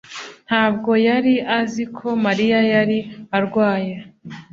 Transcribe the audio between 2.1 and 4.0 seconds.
Mariya yari arwaye.